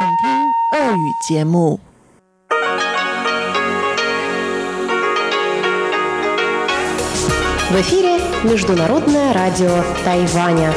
[0.00, 1.77] 请听俄语节目。
[7.69, 10.71] В эфире Международное радио Тайваня.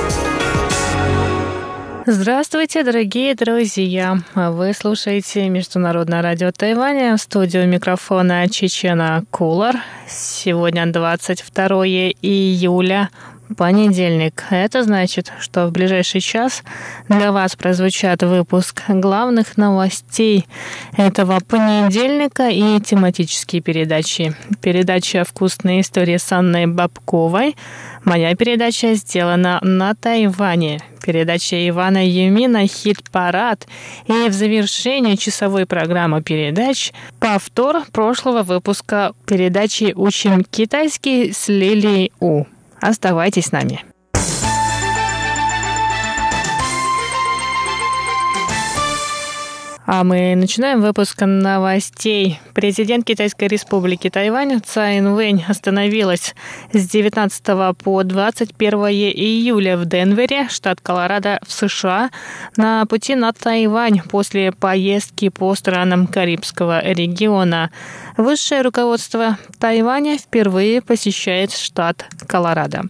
[2.07, 4.19] Здравствуйте, дорогие друзья!
[4.35, 9.77] Вы слушаете Международное радио Тайваня в студию микрофона Чечена Кулар.
[10.09, 11.87] Сегодня 22
[12.21, 13.11] июля
[13.55, 14.45] понедельник.
[14.51, 16.63] Это значит, что в ближайший час
[17.09, 20.47] для вас прозвучат выпуск главных новостей
[20.97, 24.35] этого понедельника и тематические передачи.
[24.61, 27.57] Передача «Вкусные истории» с Анной Бабковой.
[28.05, 30.81] Моя передача сделана на Тайване.
[31.03, 33.67] Передача Ивана Юмина «Хит-парад».
[34.07, 42.45] И в завершении часовой программы передач повтор прошлого выпуска передачи «Учим китайский» с Лилией У.
[42.85, 43.83] Оставайтесь с нами.
[49.87, 52.41] А мы начинаем выпуск новостей.
[52.55, 56.35] Президент Китайской республики Тайвань Цай Инвэнь остановилась
[56.73, 62.09] с 19 по 21 июля в Денвере, штат Колорадо в США,
[62.57, 67.71] на пути на Тайвань после поездки по странам Карибского региона.
[68.17, 72.85] Высшее руководство Тайваня впервые посещает штат Колорадо.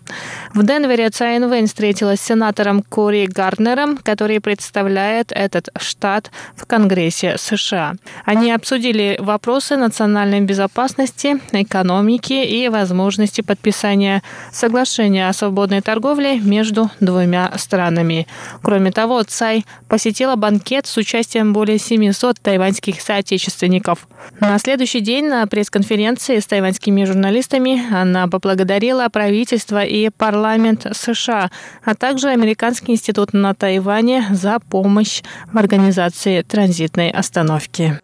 [0.54, 6.83] В Денвере Цай Инвэнь встретилась с сенатором Кори Гарднером, который представляет этот штат в Конгрессе
[6.84, 7.94] Конгрессе США.
[8.26, 17.50] Они обсудили вопросы национальной безопасности, экономики и возможности подписания соглашения о свободной торговле между двумя
[17.56, 18.26] странами.
[18.62, 24.06] Кроме того, Цай посетила банкет с участием более 700 тайваньских соотечественников.
[24.40, 31.50] На следующий день на пресс-конференции с тайваньскими журналистами она поблагодарила правительство и парламент США,
[31.82, 38.00] а также Американский институт на Тайване за помощь в организации транзита транзитной остановки.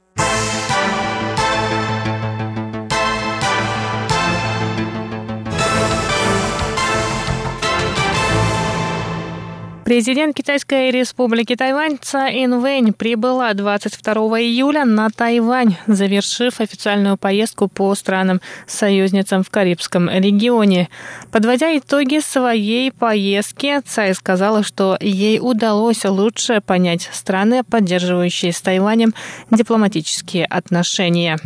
[9.90, 17.92] Президент Китайской республики Тайвань Цай Инвэнь прибыла 22 июля на Тайвань, завершив официальную поездку по
[17.96, 20.88] странам-союзницам в Карибском регионе.
[21.32, 29.12] Подводя итоги своей поездки, Цай сказала, что ей удалось лучше понять страны, поддерживающие с Тайванем
[29.50, 31.36] дипломатические отношения.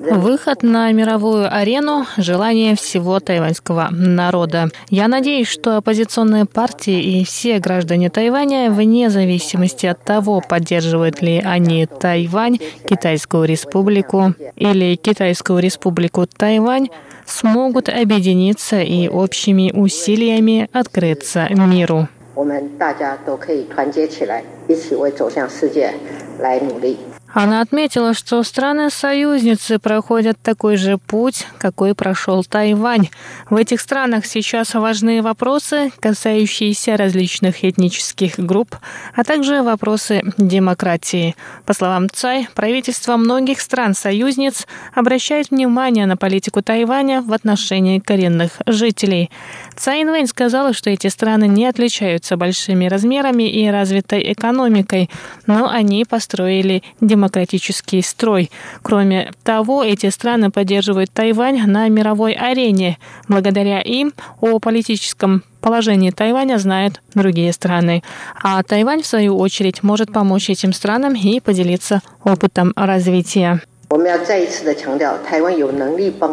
[0.00, 4.68] Выход на мировую арену – желание всего тайваньского народа.
[4.88, 11.42] Я надеюсь, что оппозиционные партии и все граждане Тайваня, вне зависимости от того, поддерживают ли
[11.44, 16.88] они Тайвань, Китайскую республику или Китайскую республику Тайвань,
[17.24, 22.06] смогут объединиться и общими усилиями открыться миру.
[22.36, 25.94] 我们大家都可以团结起来，一起为走向世界
[26.38, 26.98] 来努力。
[27.33, 33.09] Она отметила, что страны-союзницы проходят такой же путь, какой прошел Тайвань.
[33.49, 38.75] В этих странах сейчас важны вопросы, касающиеся различных этнических групп,
[39.15, 41.35] а также вопросы демократии.
[41.65, 49.31] По словам Цай, правительства многих стран-союзниц обращают внимание на политику Тайваня в отношении коренных жителей.
[49.77, 55.09] Цай Инвэнь сказала, что эти страны не отличаются большими размерами и развитой экономикой,
[55.47, 58.49] но они построили демократию демократический строй.
[58.81, 62.97] Кроме того, эти страны поддерживают Тайвань на мировой арене.
[63.27, 68.01] Благодаря им о политическом положении Тайваня знают другие страны.
[68.41, 73.61] А Тайвань, в свою очередь, может помочь этим странам и поделиться опытом развития.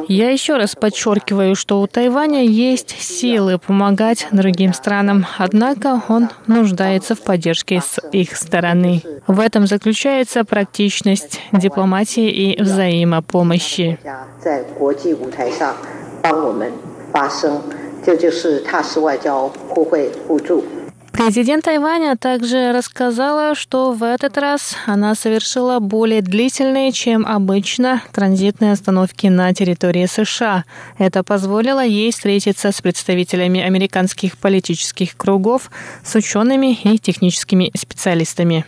[0.09, 7.15] Я еще раз подчеркиваю, что у Тайваня есть силы помогать другим странам, однако он нуждается
[7.15, 9.03] в поддержке с их стороны.
[9.27, 13.99] В этом заключается практичность дипломатии и взаимопомощи.
[20.45, 20.78] 这
[21.19, 28.71] Президент Тайваня также рассказала, что в этот раз она совершила более длительные, чем обычно, транзитные
[28.71, 30.65] остановки на территории США.
[30.97, 35.73] Это позволило ей встретиться с представителями американских политических кругов,
[36.05, 38.65] с учеными и техническими специалистами.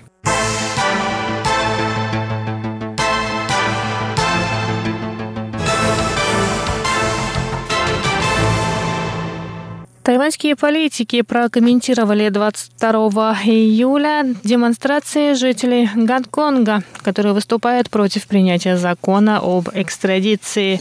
[10.03, 20.81] Тайваньские политики прокомментировали 22 июля демонстрации жителей Гонконга, которые выступают против принятия закона об экстрадиции.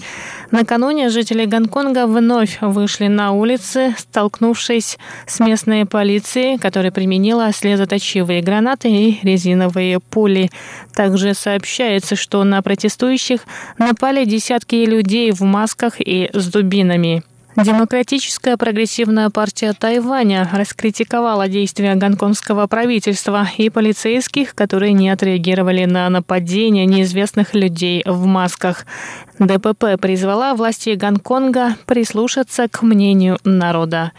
[0.51, 8.89] Накануне жители Гонконга вновь вышли на улицы, столкнувшись с местной полицией, которая применила слезоточивые гранаты
[8.89, 10.49] и резиновые пули.
[10.95, 13.41] Также сообщается, что на протестующих
[13.77, 17.21] напали десятки людей в масках и с дубинами.
[17.63, 26.85] Демократическая прогрессивная партия Тайваня раскритиковала действия гонконгского правительства и полицейских, которые не отреагировали на нападение
[26.85, 28.85] неизвестных людей в масках.
[29.39, 34.13] ДПП призвала власти Гонконга прислушаться к мнению народа.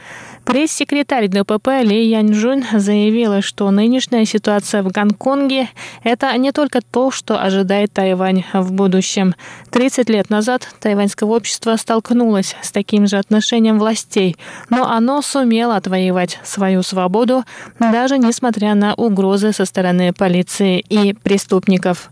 [0.50, 5.68] Пресс-секретарь ДПП Ли Яньжун заявила, что нынешняя ситуация в Гонконге–
[6.02, 9.36] это не только то, что ожидает Тайвань в будущем.
[9.70, 14.36] 30 лет назад тайваньское общество столкнулось с таким же отношением властей,
[14.70, 17.44] но оно сумело отвоевать свою свободу,
[17.78, 22.10] даже несмотря на угрозы со стороны полиции и преступников.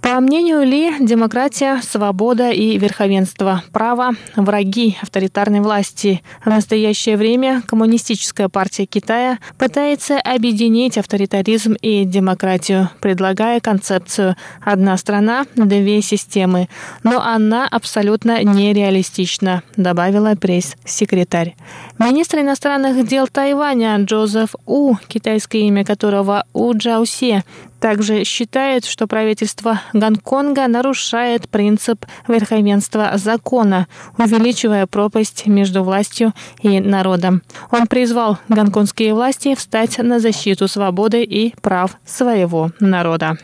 [0.00, 6.22] По мнению Ли, демократия, свобода и верховенство права– враги авторитарной власти.
[6.44, 15.44] В настоящее время Коммунистическая партия Китая пытается объединить авторитаризм и демократию, предлагая концепцию «одна страна,
[15.56, 16.68] две системы».
[17.02, 21.56] Но она абсолютно нереалистична, добавила пресс-секретарь.
[21.98, 27.42] Министр иностранных дел Тайваня Джозеф У, китайское имя которого У Джаусе,
[27.84, 36.32] также считает, что правительство Гонконга нарушает принцип верховенства закона, увеличивая пропасть между властью
[36.62, 37.42] и народом.
[37.70, 43.36] Он призвал гонконгские власти встать на защиту свободы и прав своего народа.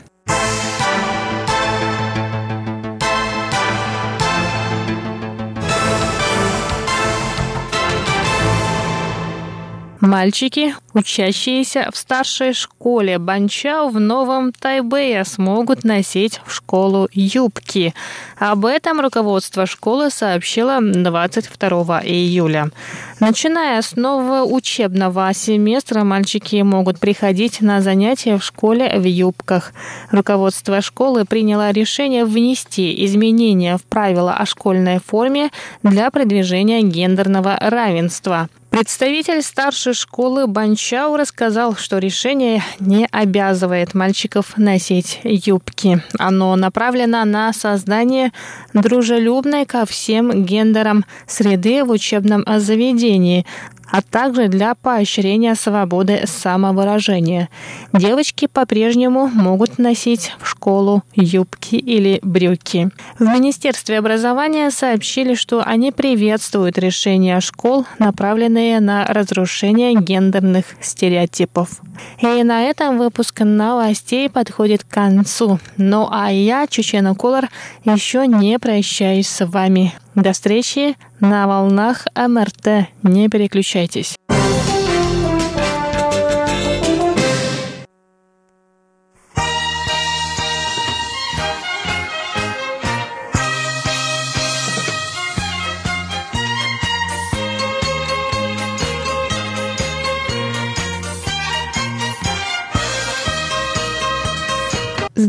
[10.01, 17.93] Мальчики, учащиеся в старшей школе Банчао в Новом Тайбэе, смогут носить в школу юбки.
[18.39, 22.71] Об этом руководство школы сообщило 22 июля.
[23.21, 29.75] Начиная с нового учебного семестра, мальчики могут приходить на занятия в школе в юбках.
[30.11, 35.51] Руководство школы приняло решение внести изменения в правила о школьной форме
[35.83, 38.49] для продвижения гендерного равенства.
[38.71, 46.01] Представитель старшей школы Банчау рассказал, что решение не обязывает мальчиков носить юбки.
[46.21, 48.33] Оно направлено на создание
[48.73, 53.45] дружелюбной ко всем гендерам среды в учебном заведении,
[53.91, 57.49] а также для поощрения свободы самовыражения.
[57.93, 62.91] Девочки по-прежнему могут носить в школу юбки или брюки.
[63.19, 71.81] В Министерстве образования сообщили, что они приветствуют решения школ, направленные на разрушение гендерных стереотипов.
[72.21, 75.59] И на этом выпуск новостей подходит к концу.
[75.77, 77.49] Ну а я, Чечена Колор,
[77.85, 79.93] еще не прощаюсь с вами.
[80.15, 82.89] До встречи на волнах МРТ.
[83.03, 84.17] Не переключайтесь.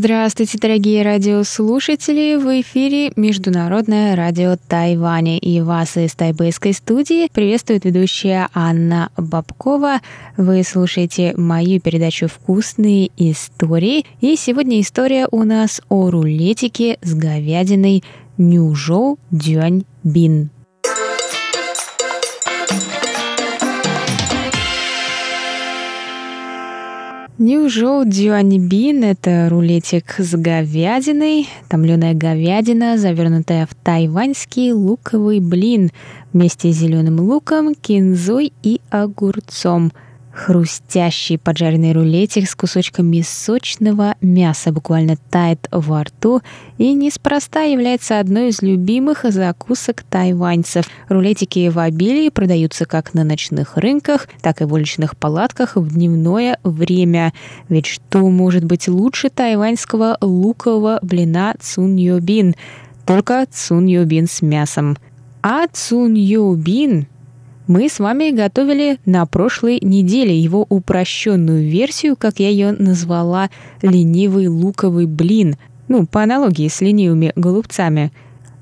[0.03, 2.33] Здравствуйте, дорогие радиослушатели!
[2.33, 5.37] В эфире Международное радио Тайваня.
[5.37, 9.99] И вас из тайбэйской студии приветствует ведущая Анна Бабкова.
[10.37, 14.07] Вы слушаете мою передачу «Вкусные истории».
[14.21, 18.03] И сегодня история у нас о рулетике с говядиной
[18.39, 20.49] Нюжоу Дюань Бин.
[27.41, 35.89] Нью-Жоу Дюанибин– это рулетик с говядиной, томленая говядина, завернутая в тайваньский луковый блин.
[36.33, 39.91] Вместе с зеленым луком, кинзой и огурцом–
[40.33, 46.41] Хрустящий поджаренный рулетик с кусочками сочного мяса буквально тает во рту
[46.77, 50.85] и неспроста является одной из любимых закусок тайваньцев.
[51.09, 56.57] Рулетики в обилии продаются как на ночных рынках, так и в уличных палатках в дневное
[56.63, 57.33] время.
[57.67, 62.55] Ведь что может быть лучше тайваньского лукового блина цун йобин?
[63.05, 64.97] Только цун йобин с мясом.
[65.43, 67.07] А цун йобин
[67.67, 73.49] мы с вами готовили на прошлой неделе его упрощенную версию, как я ее назвала,
[73.81, 78.11] ленивый луковый блин, ну, по аналогии с ленивыми голубцами.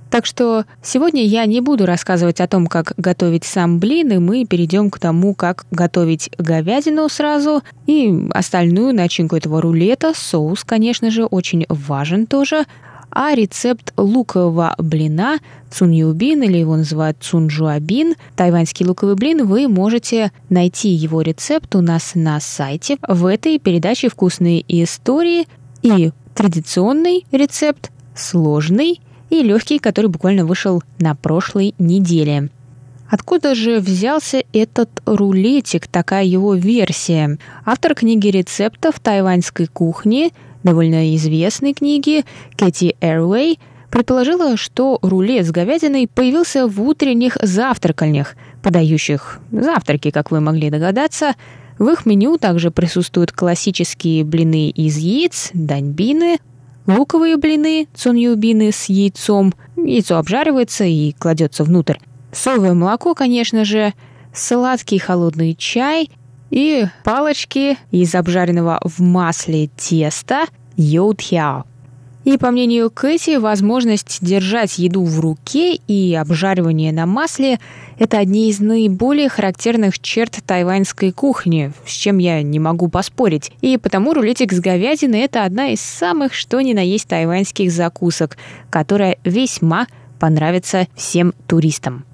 [0.09, 4.45] Так что сегодня я не буду рассказывать о том, как готовить сам блин, и мы
[4.45, 10.13] перейдем к тому, как готовить говядину сразу и остальную начинку этого рулета.
[10.15, 12.65] Соус, конечно же, очень важен тоже–
[13.11, 15.39] а рецепт лукового блина
[15.71, 22.11] цуньюбин, или его называют цунжуабин, тайваньский луковый блин, вы можете найти его рецепт у нас
[22.15, 22.97] на сайте.
[23.07, 25.47] В этой передаче «Вкусные истории»
[25.81, 32.49] и традиционный рецепт, сложный и легкий, который буквально вышел на прошлой неделе.
[33.09, 37.39] Откуда же взялся этот рулетик, такая его версия?
[37.65, 40.31] Автор книги рецептов тайваньской кухни,
[40.63, 42.25] довольно известной книги,
[42.57, 50.41] Кэти Эрвей, предположила, что рулет с говядиной появился в утренних завтракальнях, подающих завтраки, как вы
[50.41, 51.33] могли догадаться.
[51.77, 56.37] В их меню также присутствуют классические блины из яиц, даньбины,
[56.85, 59.53] луковые блины, цуньюбины с яйцом.
[59.77, 61.97] Яйцо обжаривается и кладется внутрь
[62.31, 63.93] соевое молоко, конечно же,
[64.33, 66.09] сладкий холодный чай
[66.49, 70.45] и палочки из обжаренного в масле теста
[70.77, 71.65] йоутхяо.
[72.25, 77.59] И по мнению Кэти, возможность держать еду в руке и обжаривание на масле–
[77.97, 83.51] это одни из наиболее характерных черт тайваньской кухни, с чем я не могу поспорить.
[83.61, 88.37] И потому рулетик с говядиной– это одна из самых что ни на есть тайваньских закусок,
[88.69, 89.87] которая весьма
[90.19, 92.05] понравится всем туристам.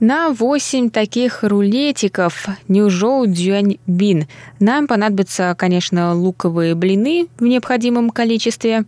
[0.00, 4.26] На 8 таких рулетиков Нюжоу Бин
[4.58, 8.86] нам понадобятся, конечно, луковые блины в необходимом количестве.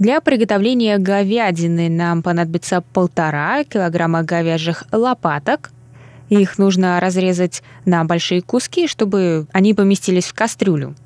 [0.00, 5.70] Для приготовления говядины нам понадобится полтора килограмма говяжьих лопаток.
[6.28, 10.96] Их нужно разрезать на большие куски, чтобы они поместились в кастрюлю.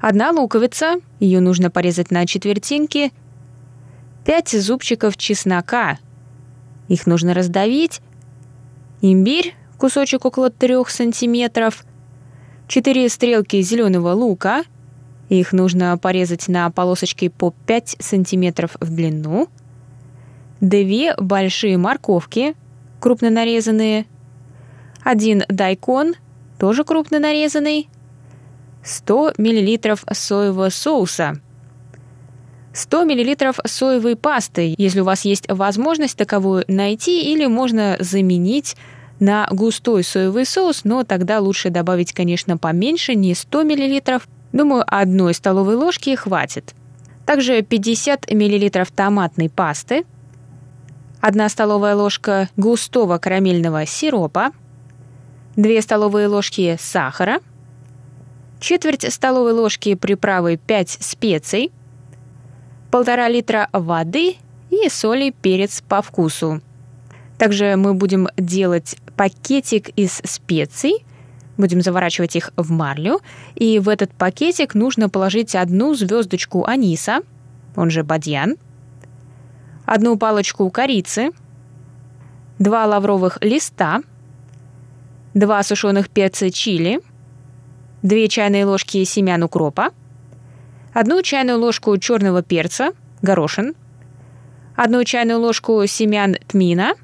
[0.00, 3.12] Одна луковица, ее нужно порезать на четвертинки.
[4.24, 5.98] Пять зубчиков чеснока,
[6.88, 8.00] их нужно раздавить
[9.00, 11.84] имбирь, кусочек около 3 сантиметров,
[12.66, 14.64] 4 стрелки зеленого лука,
[15.28, 19.48] их нужно порезать на полосочки по 5 сантиметров в длину,
[20.60, 22.54] две большие морковки,
[23.00, 24.06] крупно нарезанные,
[25.04, 26.14] один дайкон,
[26.58, 27.88] тоже крупно нарезанный,
[28.82, 31.40] 100 мл соевого соуса–
[32.78, 38.76] 100 мл соевой пасты, если у вас есть возможность таковую найти, или можно заменить
[39.18, 44.20] на густой соевый соус, но тогда лучше добавить, конечно, поменьше, не 100 мл.
[44.52, 46.72] Думаю, одной столовой ложки хватит.
[47.26, 50.04] Также 50 мл томатной пасты,
[51.20, 54.52] 1 столовая ложка густого карамельного сиропа,
[55.56, 57.40] 2 столовые ложки сахара,
[58.60, 61.72] четверть столовой ложки приправы 5 специй–
[62.90, 64.36] полтора литра воды
[64.70, 66.60] и соли, перец по вкусу.
[67.38, 71.04] Также мы будем делать пакетик из специй,
[71.56, 73.20] будем заворачивать их в марлю,
[73.54, 77.20] и в этот пакетик нужно положить одну звездочку аниса,
[77.76, 78.56] он же бадьян,
[79.84, 81.30] одну палочку корицы,
[82.58, 84.02] два лавровых листа,
[85.34, 87.00] два сушеных перца чили,
[88.02, 89.90] две чайные ложки семян укропа,
[90.92, 92.92] одну чайную ложку черного перца,
[93.22, 93.74] горошин,
[94.76, 96.94] одну чайную ложку семян тмина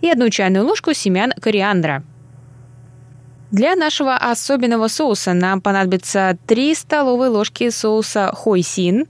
[0.00, 2.02] и одну чайную ложку семян кориандра.
[3.50, 9.06] Для нашего особенного соуса нам понадобится 3 столовые ложки соуса хойсин,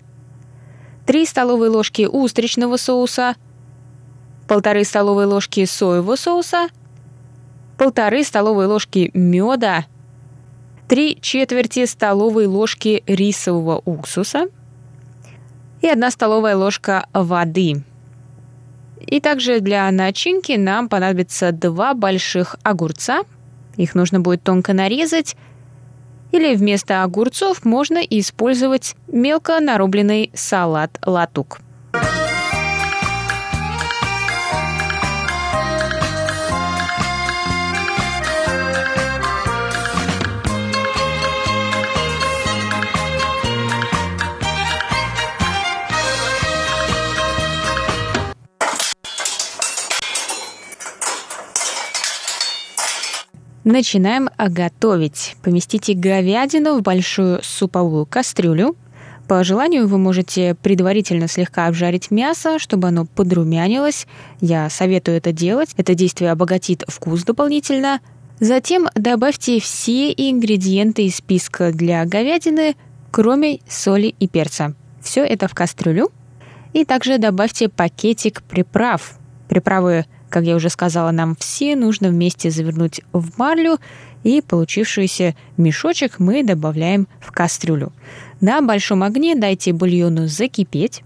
[1.07, 3.37] 3 столовые ложки устричного соуса,
[4.49, 6.69] полторы столовые ложки соевого соуса,
[7.79, 9.87] полторы столовые ложки меда
[10.89, 14.49] 3 четверти столовой ложки рисового уксуса
[15.81, 17.83] и 1 столовая ложка воды.
[19.01, 23.23] И также для начинки нам понадобится два больших огурца.
[23.77, 25.37] Их нужно будет тонко нарезать.
[26.31, 31.61] Или вместо огурцов можно использовать мелко нарубленный салат латук.
[53.65, 55.37] Начинаем готовить.
[55.43, 58.77] Поместите говядину в большую суповую кастрюлю.
[59.29, 64.07] По желанию вы можете предварительно слегка обжарить мясо, чтобы оно подрумянилось.
[64.41, 65.71] Я советую это делать.
[65.77, 68.01] Это действие обогатит вкус дополнительно.
[68.41, 72.75] Затем добавьте все ингредиенты из списка для говядины
[73.13, 74.75] кроме соли и перца.
[75.01, 76.11] Все это в кастрюлю.
[76.73, 79.19] И также добавьте пакетик приправ.
[79.49, 83.79] Приправы, как я уже сказала, нам все нужно вместе завернуть в марлю,
[84.25, 87.93] и получившийся мешочек мы добавляем в кастрюлю.
[88.41, 91.03] На большом огне дайте бульону закипеть.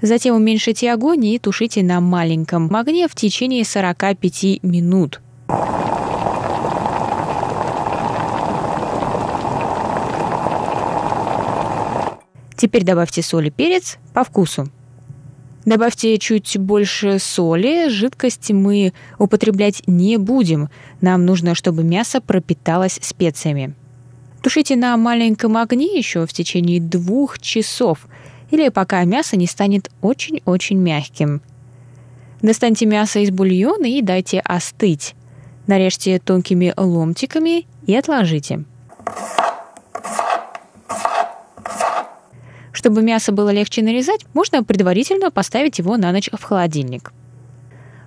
[0.00, 5.20] Затем уменьшите огонь и тушите на маленьком огне в течение 45 минут.
[12.56, 14.70] Теперь добавьте соль и перец по вкусу.
[15.64, 20.68] Добавьте чуть больше соли, жидкость мы употреблять не будем.
[21.00, 23.74] Нам нужно, чтобы мясо пропиталось специями.
[24.42, 28.08] Тушите на маленьком огне еще в течение двух часов
[28.50, 31.40] или пока мясо не станет очень-очень мягким.
[32.42, 35.14] Достаньте мясо из бульона и дайте остыть.
[35.68, 38.64] Нарежьте тонкими ломтиками и отложите.
[42.72, 47.12] Чтобы мясо было легче нарезать, можно предварительно поставить его на ночь в холодильник.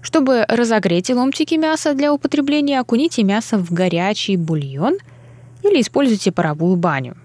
[0.01, 4.97] Чтобы разогреть ломтики мяса для употребления, окуните мясо в горячий бульон
[5.63, 7.15] или используйте паровую баню.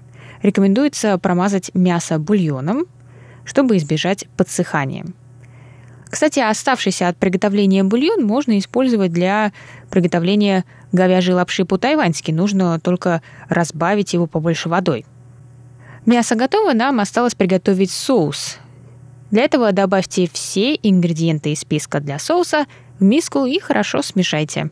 [0.43, 2.87] Рекомендуется промазать мясо бульоном,
[3.45, 5.05] чтобы избежать подсыхания.
[6.09, 9.53] Кстати, оставшийся от приготовления бульон можно использовать для
[9.91, 12.33] приготовления говяжьей лапши по-тайваньски.
[12.33, 15.05] Нужно только разбавить его побольше водой.
[16.07, 18.57] Мясо готово, нам осталось приготовить соус.
[19.31, 22.67] Для этого добавьте все ингредиенты из списка для соуса
[22.99, 24.71] в миску и хорошо смешайте.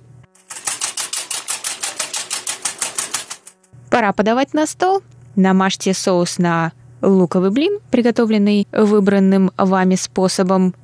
[3.90, 5.02] Пора подавать на стол.
[5.36, 10.74] Намажьте соус на луковый блин, приготовленный выбранным вами способом.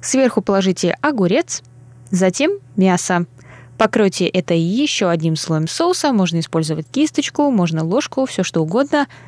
[0.00, 1.62] Сверху положите огурец,
[2.10, 3.26] затем мясо.
[3.76, 6.12] Покройте это еще одним слоем соуса.
[6.12, 9.08] Можно использовать кисточку, можно ложку, все что угодно–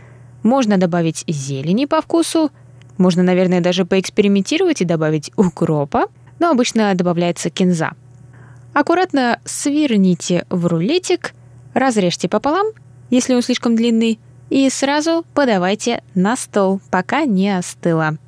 [0.43, 2.51] можно добавить зелени по вкусу.
[2.99, 6.07] Можно, наверное, даже поэкспериментировать и добавить укропа,
[6.39, 7.93] но обычно добавляется кинза.
[8.73, 11.35] Аккуратно сверните в рулетик,
[11.75, 12.69] разрежьте пополам,
[13.11, 14.19] если он слишком длинный,
[14.49, 18.19] и сразу подавайте на стол, пока не остыло.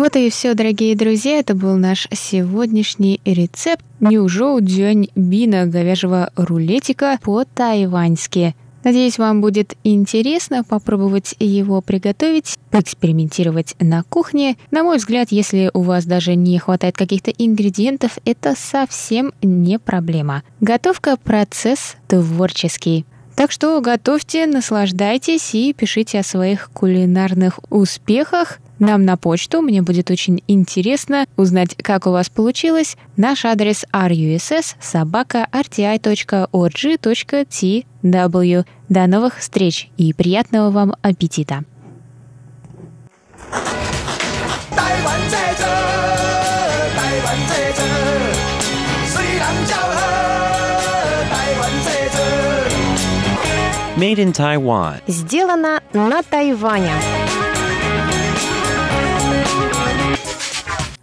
[0.00, 1.40] Вот и все, дорогие друзья.
[1.40, 8.56] Это был наш сегодняшний рецепт Нюжоу Дзюань Бина говяжьего рулетика по-тайваньски.
[8.82, 14.56] Надеюсь, вам будет интересно попробовать его приготовить, поэкспериментировать на кухне.
[14.70, 20.44] На мой взгляд, если у вас даже не хватает каких-то ингредиентов, это совсем не проблема.
[20.62, 23.04] Готовка– процесс творческий.
[23.36, 29.62] Так что готовьте, наслаждайтесь и пишите о своих кулинарных успехах– нам на почту.
[29.62, 32.96] Мне будет очень интересно узнать, как у вас получилось.
[33.16, 36.46] Наш адрес russ собака rti.org.tw.
[38.88, 41.64] До новых встреч и приятного вам аппетита!
[53.96, 55.02] Made in Taiwan.
[55.06, 56.94] Сделано на Тайване.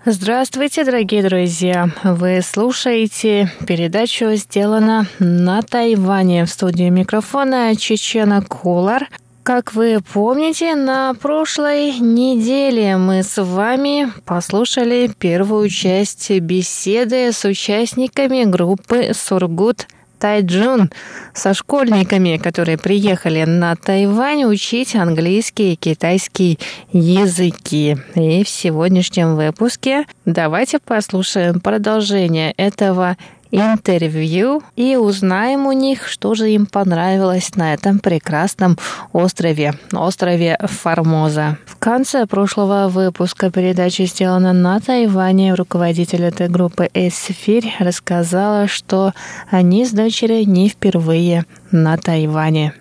[0.10, 1.90] Здравствуйте, дорогие друзья!
[2.02, 9.10] Вы слушаете передачу «Сделано на Тайване» в студии микрофона Чечена Кулар.
[9.44, 18.46] Как вы помните, на прошлой неделе мы с вами послушали первую часть беседы с участниками
[18.46, 19.88] группы «Сургут
[20.20, 20.92] Тайджун
[21.34, 26.60] со школьниками, которые приехали на Тайвань учить английский и китайский
[26.92, 27.98] языки.
[28.16, 33.18] И в сегодняшнем выпуске давайте послушаем продолжение этого
[33.52, 38.78] интервью и узнаем у них, что же им понравилось на этом прекрасном
[39.14, 41.58] острове, острове Формоза.
[41.66, 49.14] В конце прошлого выпуска передачи «Сделано на Тайване» руководитель этой группы Эсфирь рассказала, что
[49.50, 52.74] они с дочерью не впервые на Тайване.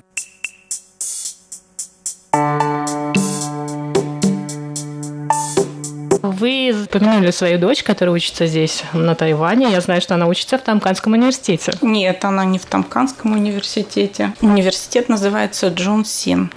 [6.38, 9.70] Вы упомянули свою дочь, которая учится здесь, на Тайване.
[9.70, 11.72] Я знаю, что она учится в Тамканском университете.
[11.80, 14.34] Нет, она не в Тамканском университете.
[14.42, 16.50] Университет называется Джон Син.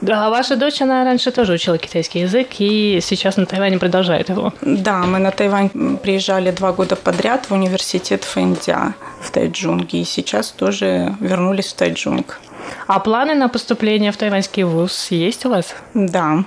[0.00, 4.52] Да, ваша дочь, она раньше тоже учила китайский язык и сейчас на Тайване продолжает его.
[4.62, 10.50] Да, мы на Тайвань приезжали два года подряд в университет Фэндя в Тайджунге, и сейчас
[10.50, 12.40] тоже вернулись в Тайджунг.
[12.86, 15.74] А планы на поступление в тайваньский вуз есть у вас?
[15.94, 16.44] Да.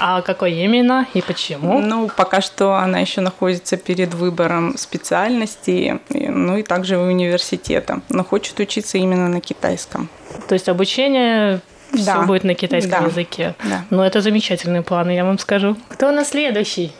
[0.00, 1.80] А какой именно и почему?
[1.80, 8.58] Ну, пока что она еще находится перед выбором специальности, ну и также университета, но хочет
[8.60, 10.08] учиться именно на китайском.
[10.48, 11.60] То есть обучение
[11.94, 12.22] все Да.
[12.22, 13.06] будет на китайском Да.
[13.08, 13.54] языке.
[13.64, 13.84] Да.
[13.90, 15.76] Ну, это замечательные планы, я вам скажу.
[15.88, 16.92] Кто у нас следующий?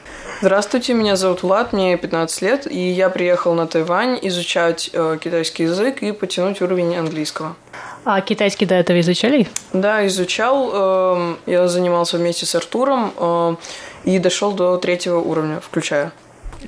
[0.42, 5.64] Здравствуйте, меня зовут Влад, мне 15 лет, и я приехал на Тайвань изучать э, китайский
[5.64, 7.56] язык и потянуть уровень английского.
[8.04, 9.46] А китайский до этого изучали?
[9.74, 13.56] Да, изучал, эм, я занимался вместе с Артуром э,
[14.04, 16.12] и дошел до третьего уровня, включая.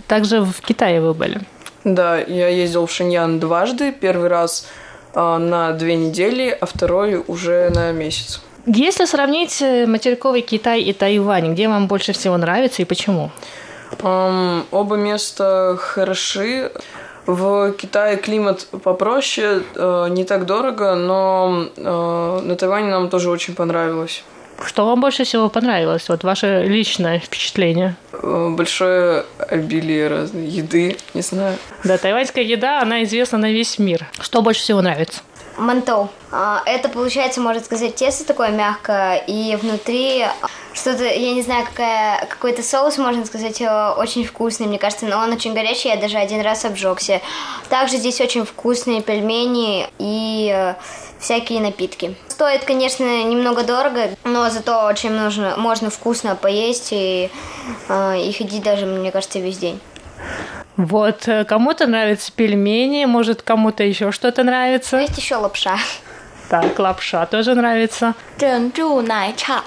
[0.06, 1.40] Также в Китае вы были.
[1.84, 4.68] Да, я ездил в Шиньян дважды, первый раз э,
[5.14, 8.40] на две недели, а второй уже на месяц.
[8.66, 13.30] Если сравнить э, материковый Китай и Тайвань, где вам больше всего нравится и почему?
[14.02, 16.70] Эм, оба места хороши.
[17.26, 23.54] В Китае климат попроще, э, не так дорого, но э, на Тайване нам тоже очень
[23.54, 24.24] понравилось.
[24.66, 26.08] Что вам больше всего понравилось?
[26.08, 27.96] Вот ваше личное впечатление.
[28.12, 31.56] Э, большое обилие разной еды, не знаю.
[31.84, 34.06] Да, тайваньская еда, она известна на весь мир.
[34.20, 35.20] Что больше всего нравится?
[35.58, 36.08] Мантоу.
[36.30, 40.24] А, Это, получается, можно сказать, тесто такое мягкое, и внутри
[40.72, 45.18] что-то, я не знаю, какая, какой-то соус, можно сказать, э, очень вкусный, мне кажется, но
[45.18, 47.20] он очень горячий, я даже один раз обжегся.
[47.68, 50.74] Также здесь очень вкусные пельмени и э,
[51.22, 52.14] всякие напитки.
[52.28, 57.30] Стоит, конечно, немного дорого, но зато очень нужно, можно вкусно поесть и,
[57.88, 59.80] а, и ходить даже, мне кажется, весь день.
[60.76, 64.98] Вот, э, кому-то нравятся пельмени, может, кому-то еще что-то нравится.
[64.98, 65.78] Есть еще лапша.
[66.48, 68.14] Так, лапша тоже нравится.
[68.38, 69.60] Джинджу найча.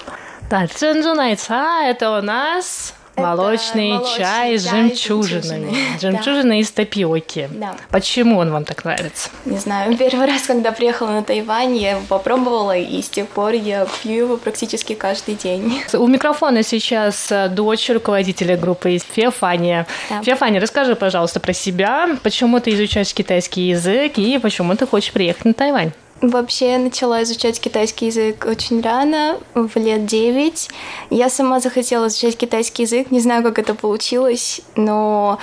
[0.50, 5.40] Да, джинджу найча, это у нас молочный молочный чай с чай с жемчужиной.
[5.40, 7.48] жемчужиной, Жемчужина из топиоки.
[7.52, 7.76] Да.
[7.90, 9.30] Почему он вам так нравится?
[9.44, 13.52] Не знаю, первый раз, когда приехала на Тайвань, я его попробовала, и с тех пор
[13.52, 15.82] я пью его практически каждый день.
[15.92, 19.86] У микрофона сейчас э, дочь руководителя группы Феофания.
[20.10, 20.22] Да.
[20.22, 22.16] Феофания, расскажи, пожалуйста, про себя.
[22.22, 25.92] Почему ты изучаешь китайский язык и почему ты хочешь приехать на Тайвань?
[26.22, 30.68] Вообще я начала изучать китайский язык очень рано, в лет 9.
[31.10, 35.38] Я сама захотела изучать китайский язык, не знаю, как это получилось, но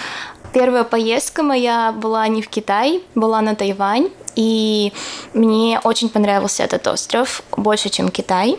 [0.51, 4.93] первая поездка моя была не в Китай, была на Тайвань, и
[5.35, 8.57] мне очень понравился этот остров, больше, чем Китай.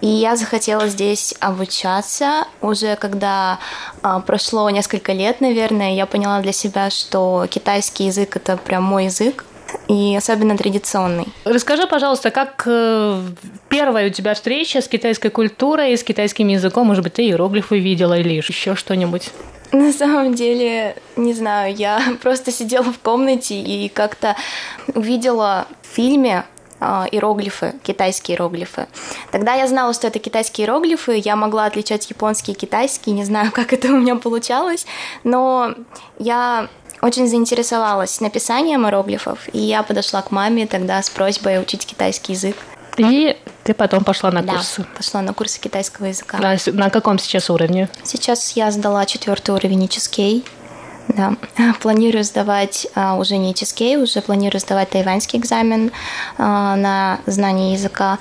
[0.00, 2.46] И я захотела здесь обучаться.
[2.60, 3.58] Уже когда
[4.02, 9.06] а, прошло несколько лет, наверное, я поняла для себя, что китайский язык это прям мой
[9.06, 9.44] язык,
[9.88, 11.26] и особенно традиционный.
[11.44, 13.20] Расскажи, пожалуйста, как э,
[13.68, 16.86] первая у тебя встреча с китайской культурой, с китайским языком?
[16.86, 19.30] Может быть, ты иероглифы видела или еще что-нибудь?
[19.72, 24.36] На самом деле, не знаю, я просто сидела в комнате и как-то
[24.94, 26.44] увидела в фильме
[26.80, 28.86] а, иероглифы, китайские иероглифы.
[29.30, 33.52] Тогда я знала, что это китайские иероглифы, я могла отличать японский и китайский, не знаю,
[33.54, 34.86] как это у меня получалось,
[35.24, 35.74] но
[36.18, 36.68] я
[37.04, 42.56] очень заинтересовалась написанием иероглифов, и я подошла к маме тогда с просьбой учить китайский язык.
[42.96, 44.86] И ты потом пошла на Да, курсы.
[44.96, 46.38] пошла на курсы китайского языка.
[46.42, 47.88] А с- На каком сейчас уровне?
[48.04, 50.44] Сейчас я сдала четвертый уровень HSK.
[51.08, 51.34] Да.
[51.80, 55.90] Планирую сдавать а, уже не HSK, уже планирую сдавать тайваньский экзамен
[56.38, 58.18] а, на знание языка.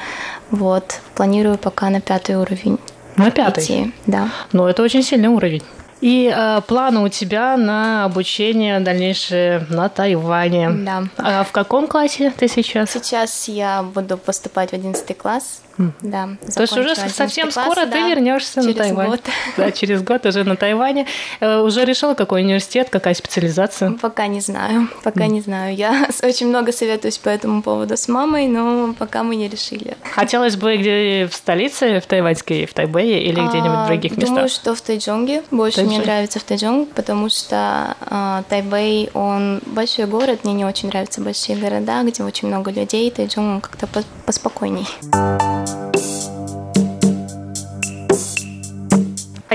[0.52, 1.00] Вот.
[1.16, 2.80] Планирую пока на пятый уровень
[3.16, 3.64] На пятый.
[3.64, 3.94] идти.
[4.08, 4.30] Да.
[4.52, 5.64] Ну, это очень сильный уровень.
[6.04, 10.70] И э, планы у тебя на обучение дальнейшее на Тайване.
[10.70, 11.04] Да.
[11.18, 12.92] А в каком классе ты сейчас?
[12.92, 15.62] Сейчас я буду поступать в 11 класс.
[16.02, 19.10] Да, То есть уже закончу 11 совсем класс, скоро ты вернешься на Тайвань.
[19.10, 19.22] год.
[19.58, 21.08] Да, через год уже на Тайване.
[21.40, 23.92] Э, Уже решила, какой университет, какая специализация?
[23.92, 25.76] Пока не знаю, пока не знаю.
[25.76, 29.96] Я очень много советуюсь по этому поводу с мамой, но пока мы не решили.
[30.12, 34.44] Хотелось бы где в столице, в тайваньской, в Тайбэе или где-нибудь в А, других Думаю,
[34.44, 34.62] местах?
[34.62, 35.44] что в Тайджонге.
[35.52, 40.90] Больше мне нравится в Тайджонг, потому что а, Тайбэй, он большой город, мне не очень
[40.90, 43.10] нравятся большие города, где очень много людей.
[43.12, 44.88] Тайджон он как-то по- поспокойней.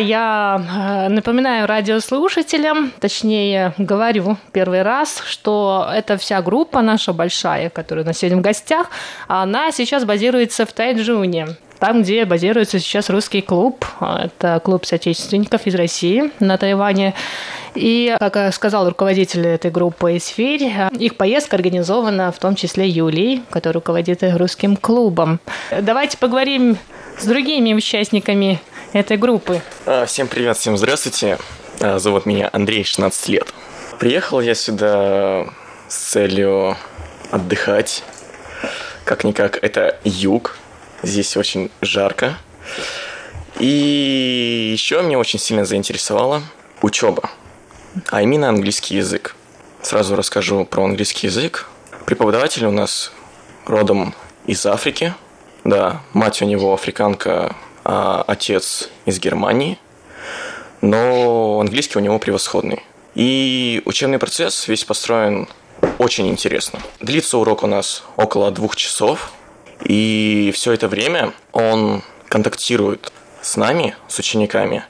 [0.09, 0.63] Я
[1.07, 8.13] э, напоминаю радиослушателям, точнее говорю первый раз, что эта вся группа наша большая, которая на
[8.15, 8.89] сегодня в гостях,
[9.27, 11.49] она сейчас базируется в Тайджуне.
[11.79, 13.85] Там, где базируется сейчас русский клуб.
[14.01, 17.15] Это клуб соотечественников из России на Тайване.
[17.75, 22.89] И, как э, сказал руководитель этой группы Исфирь, э, их поездка организована в том числе
[22.89, 25.39] Юлией, которая руководит русским клубом.
[25.71, 26.77] Давайте поговорим
[27.19, 28.61] с другими участниками
[28.93, 29.61] этой группы.
[29.87, 31.39] А, всем привет, всем здравствуйте.
[31.81, 33.55] А, зовут меня Андрей, 16 лет.
[34.01, 35.47] Приехал я сюда
[35.89, 36.77] с целью
[37.31, 38.03] отдыхать.
[39.05, 40.57] Как-никак, это юг.
[41.03, 42.39] Здесь очень жарко.
[43.59, 46.43] И еще меня очень сильно заинтересовала
[46.83, 47.31] учеба,
[48.09, 49.35] а именно английский язык.
[49.83, 51.69] Сразу расскажу про английский язык.
[52.05, 53.13] Преподаватель у нас
[53.67, 54.15] родом
[54.47, 55.15] из Африки.
[55.65, 59.79] Да, мать у него африканка, а отец из Германии.
[60.81, 62.85] Но английский у него превосходный.
[63.15, 65.49] И учебный процесс весь построен
[65.99, 66.81] очень интересно.
[67.01, 69.33] Длится урок у нас около двух часов.
[69.85, 74.85] И все это время он контактирует с нами, с учениками.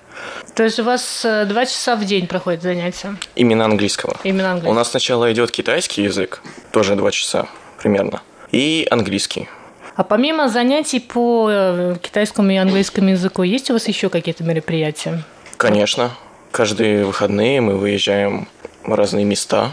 [0.55, 3.17] То есть у вас э, два часа в день проходит занятия?
[3.37, 4.17] Именно английского.
[4.25, 4.73] Именно английского.
[4.73, 7.47] У нас сначала идет китайский язык, тоже два часа
[7.81, 9.49] примерно, и английский.
[9.95, 15.23] А помимо занятий по э, китайскому и английскому языку, есть у вас еще какие-то мероприятия?
[15.57, 16.11] Конечно.
[16.51, 18.49] Каждые выходные мы выезжаем
[18.85, 19.73] в разные места.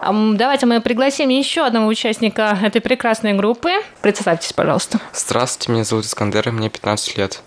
[0.00, 3.70] Давайте мы пригласим еще одного участника этой прекрасной группы.
[4.02, 5.00] Представьтесь, пожалуйста.
[5.12, 7.40] Здравствуйте, меня зовут Искандер, мне 15 лет.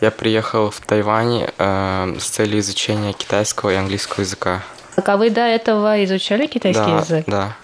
[0.00, 4.62] Я приехал в Тайвань э, с целью изучения китайского и английского языка.
[4.96, 7.24] Так, а вы до этого изучали китайский да, язык?
[7.26, 7.56] Да.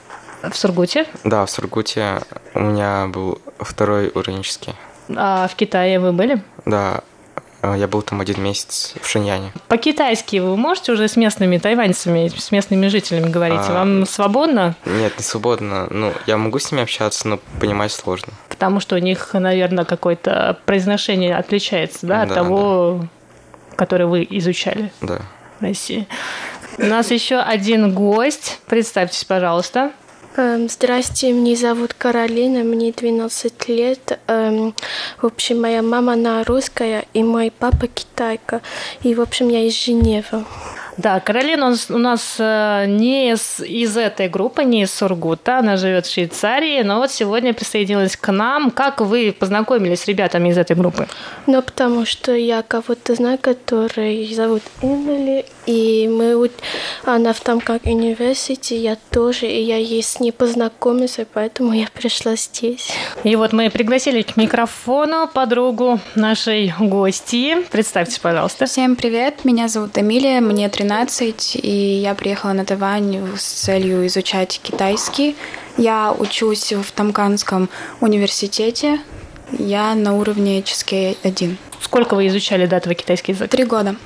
[0.48, 1.06] В Сургуте?
[1.24, 2.22] Да, в Сургуте
[2.54, 4.74] у меня был второй уровенческий.
[5.16, 6.40] А в Китае вы были?
[6.64, 7.00] Да,
[7.62, 9.52] я был там один месяц в Шиньяне.
[9.68, 13.60] По-китайски вы можете уже с местными тайваньцами, с местными жителями говорить?
[13.68, 13.72] А...
[13.72, 14.76] Вам свободно?
[14.84, 15.88] Нет, не свободно.
[15.90, 20.58] Ну, я могу с ними общаться, но понимать сложно потому что у них, наверное, какое-то
[20.66, 23.76] произношение отличается, да, от да, того, да.
[23.76, 25.20] который вы изучали да.
[25.60, 26.08] в России.
[26.76, 28.58] У нас еще один гость.
[28.66, 29.92] Представьтесь, пожалуйста.
[30.38, 34.20] Эм, здрасте, меня зовут Каролина, мне 12 лет.
[34.28, 34.72] Эм,
[35.20, 38.60] в общем, моя мама она русская, и мой папа китайка.
[39.02, 40.44] И, в общем, я из Женевы.
[40.96, 46.06] Да, Каролина у нас э, не из, из этой группы, не из Сургута, она живет
[46.06, 48.70] в Швейцарии, но вот сегодня присоединилась к нам.
[48.70, 51.08] Как вы познакомились с ребятами из этой группы?
[51.48, 56.50] Ну, потому что я кого-то знаю, который зовут Эмили, и мы,
[57.04, 61.86] она в там как университете, я тоже, и я ей с ней познакомился, поэтому я
[61.92, 62.90] пришла здесь.
[63.24, 67.56] И вот мы пригласили к микрофону подругу нашей гости.
[67.70, 68.66] Представьтесь, пожалуйста.
[68.66, 74.06] Всем привет, меня зовут Эмилия, мне 13 13, и я приехала на Тайвань с целью
[74.06, 75.36] изучать китайский.
[75.76, 77.68] Я учусь в Тамканском
[78.00, 79.00] университете.
[79.52, 81.56] Я на уровне HSK-1.
[81.80, 83.50] Сколько вы изучали до этого китайский язык?
[83.50, 83.96] Три года.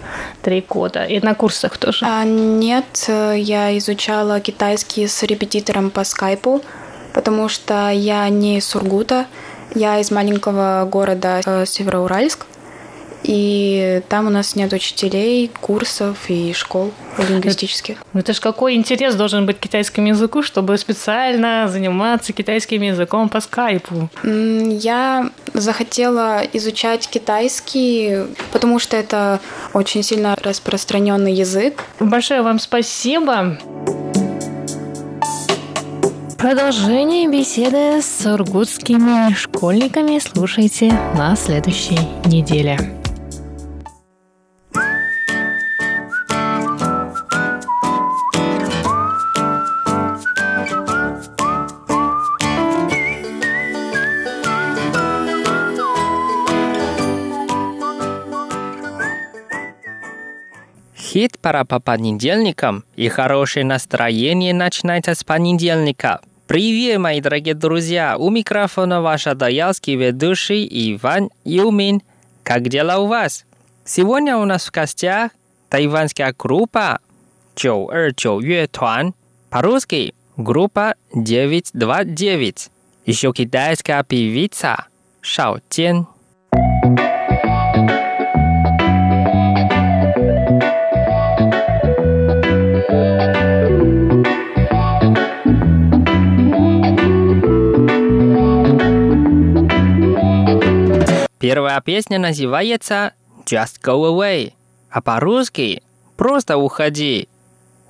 [0.43, 1.05] Три года.
[1.05, 2.05] И на курсах тоже?
[2.07, 6.63] А, нет, я изучала китайский с репетитором по скайпу,
[7.15, 9.27] потому что я не из Сургута,
[9.75, 12.47] я из маленького города э, Североуральск.
[13.25, 17.99] И там у нас нет учителей, курсов и школ лингвистических.
[18.13, 23.29] Ну это же какой интерес должен быть к китайскому языку, чтобы специально заниматься китайским языком
[23.29, 24.09] по скайпу?
[24.25, 29.41] Я захотела изучать китайский, потому что это
[29.73, 31.85] очень сильно распространенный язык.
[32.01, 33.59] Большое вам спасибо.
[36.39, 43.02] Продолжение беседы с сургутскими школьниками слушайте на следующей неделе.
[61.13, 66.23] Хит пора по понедельникам, и хорошее настроение начинается с понедельника.
[66.47, 68.17] Привет, мои дорогие друзья!
[68.17, 72.01] У микрофона ваш адаялский ведущий Иван Юмин.
[72.43, 73.45] Как дела у вас?
[73.85, 75.33] Сегодня у нас в гостях
[75.69, 76.99] тайванская группа
[77.57, 79.13] 929乐团,
[79.51, 82.71] по-русски группа 929,
[83.05, 84.87] еще китайская певица
[85.21, 86.07] Шао Тен.
[101.42, 103.14] Первая песня называется
[103.46, 104.54] Just Go Away,
[104.90, 105.84] а по-русски
[106.16, 107.28] «Просто уходи».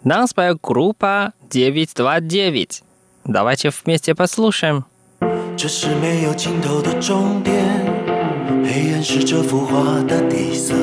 [0.04, 2.84] Нам споет группа 929.
[3.26, 4.84] Давайте вместе послушаем.
[5.58, 7.56] 这是没有尽头的终点，
[8.64, 10.76] 黑暗是这幅画的底色。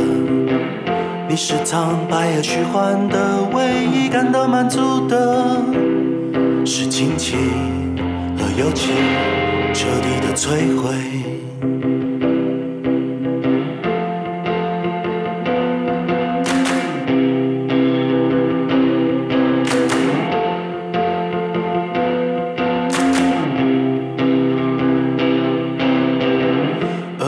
[1.29, 5.62] 你是苍白而虚幻的，唯一感到满足的，
[6.66, 7.96] 是亲情
[8.37, 8.90] 和友情
[9.72, 11.97] 彻底的摧毁。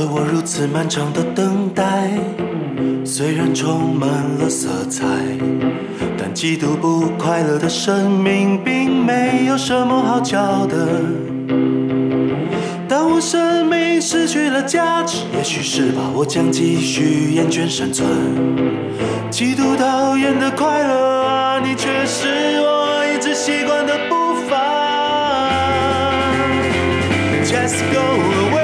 [0.05, 2.09] 我如此漫长的等待，
[3.05, 4.09] 虽然充满
[4.39, 5.05] 了色彩，
[6.17, 10.87] 但极度不快乐的生命并没有什么好叫的。
[12.87, 18.07] 当我生命失去了价值，也许是吧，我将继续厌倦生存。
[19.29, 22.27] 极度讨厌的快乐啊，你却是
[22.61, 24.57] 我一直习惯的步伐。
[27.45, 27.99] Just go
[28.49, 28.60] away。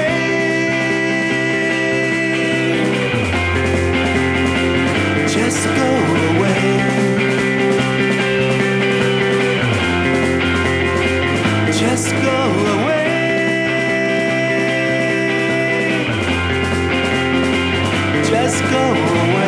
[18.69, 19.46] Go away.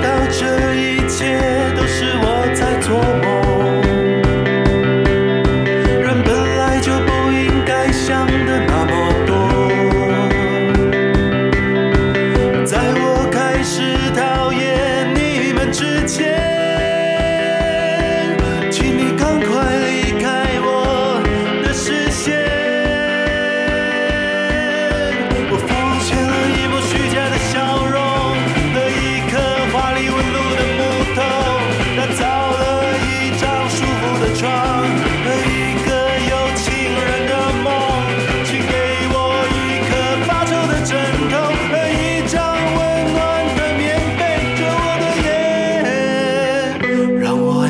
[0.00, 0.27] 我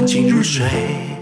[0.08, 1.17] 静如水。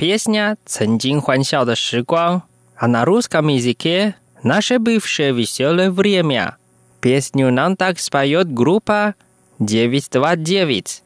[0.00, 2.42] песня «曾经欢笑的时光»,
[2.76, 6.56] а на русском языке «Наше бывшее веселое время».
[7.00, 9.14] Песню нам так споет группа
[9.58, 11.02] 929.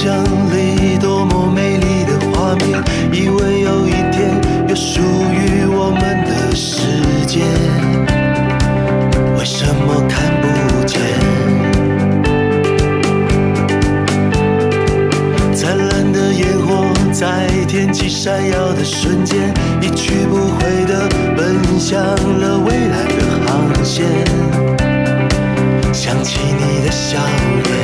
[0.00, 0.14] 象
[0.52, 2.80] 里多么美丽的画面，
[3.12, 4.30] 以为有一天
[4.68, 6.86] 有属于我们的世
[7.26, 7.40] 界，
[9.36, 11.00] 为什么看不见？
[15.52, 24.06] 灿烂的烟火在天际闪耀的瞬间，一去不回的奔向了未来的航线，
[25.92, 27.18] 想起你的笑
[27.64, 27.77] 脸。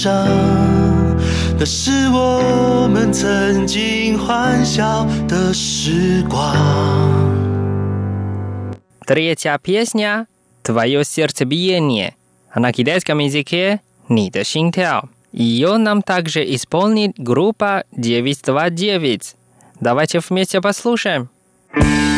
[0.00, 0.26] 上，
[1.58, 6.54] 那是我们曾经欢笑的时光。
[9.06, 10.26] Третья песня
[10.62, 12.14] «Твое сердцебиение»,
[12.50, 15.08] а на китайском языке «Нида Шинтяо».
[15.32, 19.36] Ее нам также исполнит группа 929.
[19.80, 21.28] Давайте вместе послушаем.
[21.72, 22.09] 从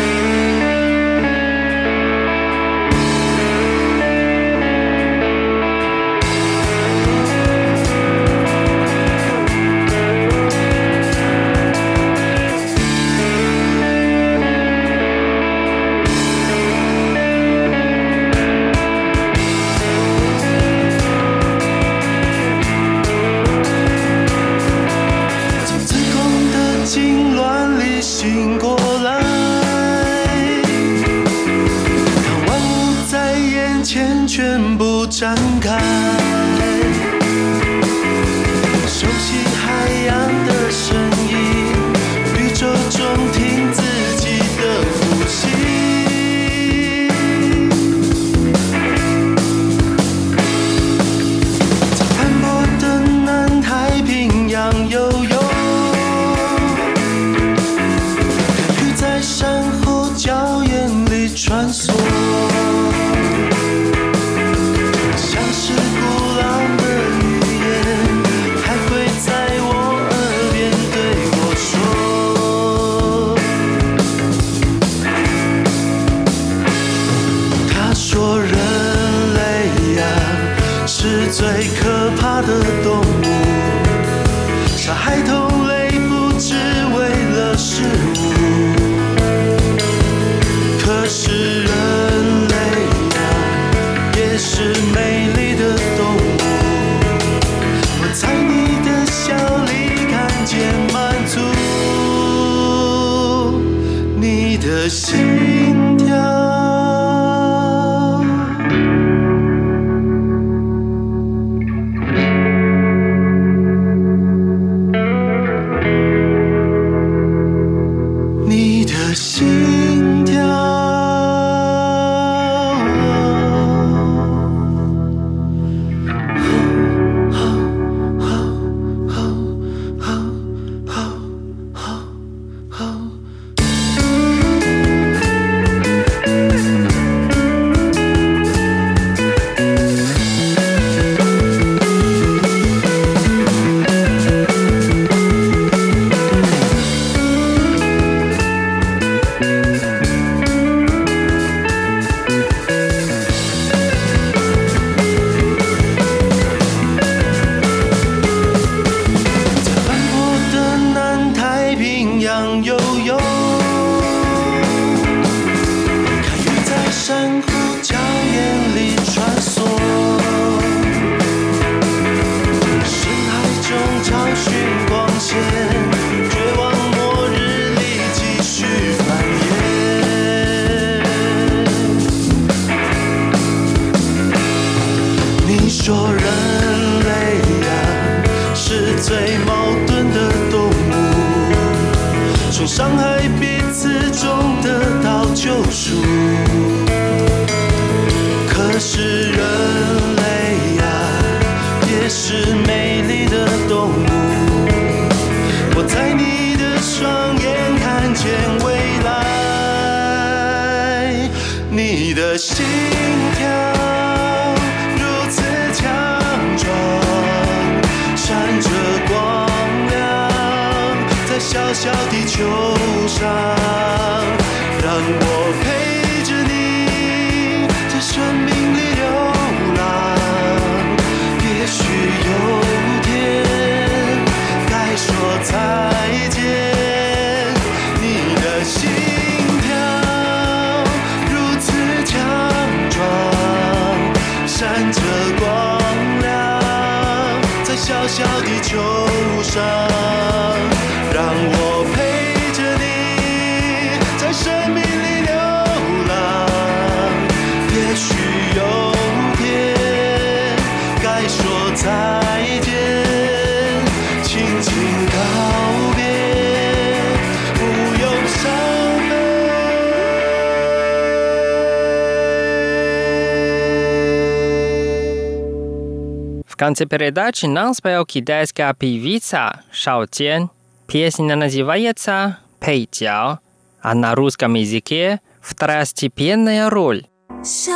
[276.62, 280.50] конце передачи нам спел китайская певица Шао Тен.
[280.86, 283.38] Песня называется «Пэйджао»,
[283.82, 287.06] а на русском языке «Второстепенная роль».
[287.44, 287.72] 下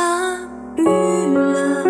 [0.77, 1.83] 雨了，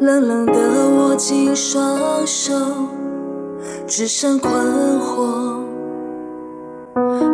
[0.00, 2.54] 冷冷的握紧双手，
[3.86, 5.66] 只剩困惑，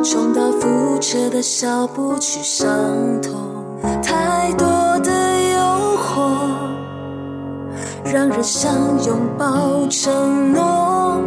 [0.03, 2.67] 重蹈覆辙的小步去上
[3.23, 3.31] 头，
[4.03, 4.67] 太多
[8.12, 8.74] 让人想
[9.06, 11.22] 拥抱承诺。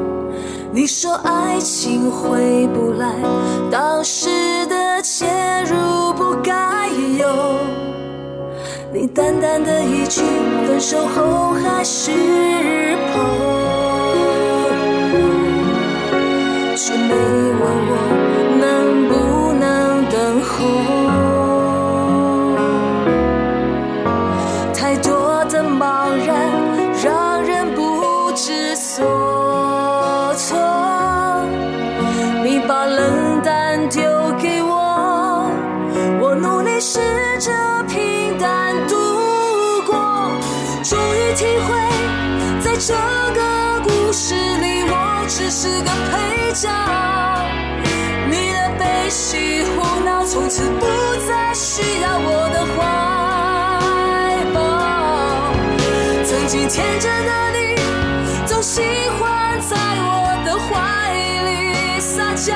[0.73, 3.15] 你说爱情回不来，
[3.71, 5.27] 当时的切
[5.65, 7.57] 入不该有。
[8.93, 10.23] 你淡淡的一句
[10.67, 12.11] 分手后还是
[13.13, 13.23] 朋
[14.17, 14.27] 友，
[16.75, 17.93] 却没问我
[18.61, 19.15] 能不
[42.85, 46.69] 这个故事里，我只是个配角。
[48.29, 50.87] 你的悲喜胡闹，从此不
[51.29, 52.81] 再需要我的怀
[54.53, 54.59] 抱。
[56.25, 57.77] 曾经天真的你，
[58.49, 61.15] 总喜欢在我的怀
[61.45, 62.53] 里撒娇，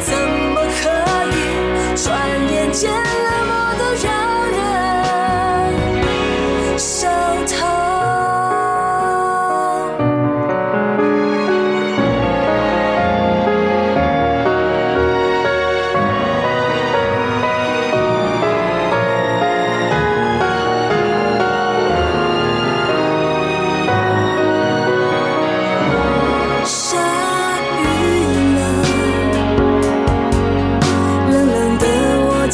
[0.00, 0.90] 怎么可
[1.36, 1.38] 以
[1.94, 2.18] 转
[2.52, 2.90] 眼间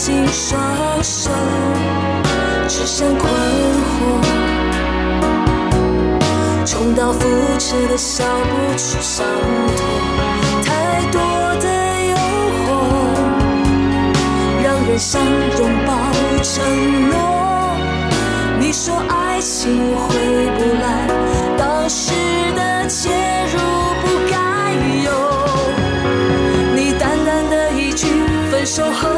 [0.05, 0.63] 紧双
[1.03, 1.31] 手，
[2.69, 3.33] 只剩困
[3.81, 3.97] 惑，
[6.67, 7.21] 重蹈覆
[7.57, 9.25] 辙的小步去伤
[9.75, 9.87] 痛，
[10.63, 11.19] 太多
[11.59, 11.67] 的
[12.11, 12.15] 诱
[12.61, 12.69] 惑，
[14.63, 15.97] 让人想拥抱
[16.43, 16.53] 承
[17.09, 17.15] 诺。
[18.61, 20.19] 你说爱情回
[20.59, 21.09] 不来，
[21.57, 22.13] 当时
[22.55, 23.09] 的介
[23.55, 23.59] 入
[24.03, 24.37] 不该
[25.03, 25.09] 有。
[26.77, 28.07] 你淡淡的一句
[28.51, 29.09] 分手后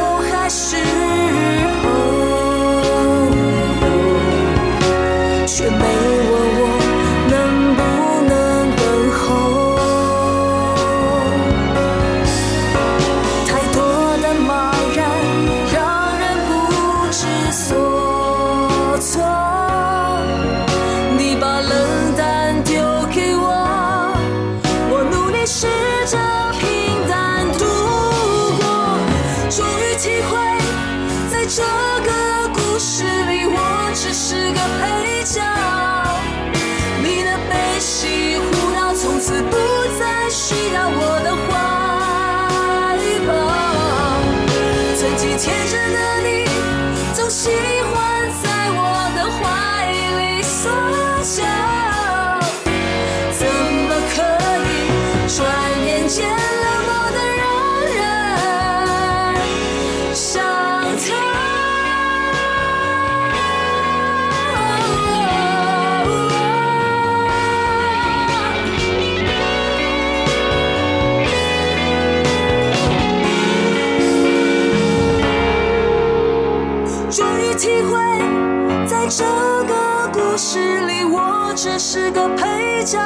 [81.89, 82.99] 是个配角。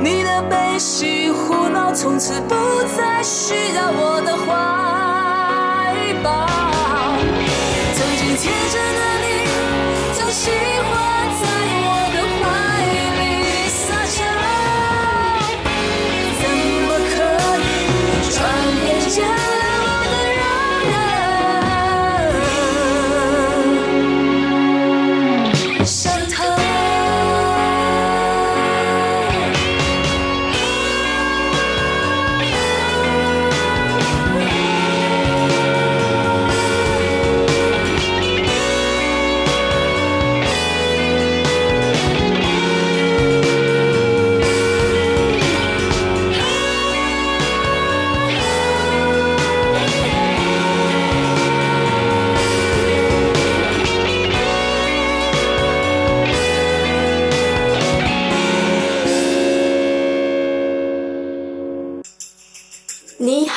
[0.00, 2.54] 你的悲喜胡闹从此不
[2.96, 6.46] 再需要我的怀抱。
[7.94, 9.26] 曾经天真的你
[10.14, 10.52] 总喜
[10.88, 11.15] 欢